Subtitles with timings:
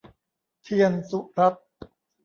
[0.63, 1.65] เธียรสุรัตน์